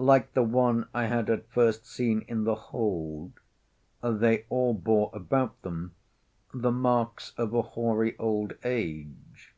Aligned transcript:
Like 0.00 0.34
the 0.34 0.42
one 0.42 0.88
I 0.92 1.04
had 1.06 1.30
at 1.30 1.46
first 1.50 1.86
seen 1.86 2.22
in 2.26 2.42
the 2.42 2.56
hold, 2.56 3.34
they 4.02 4.44
all 4.48 4.74
bore 4.74 5.08
about 5.12 5.62
them 5.62 5.94
the 6.52 6.72
marks 6.72 7.32
of 7.36 7.54
a 7.54 7.62
hoary 7.62 8.16
old 8.18 8.54
age. 8.64 9.54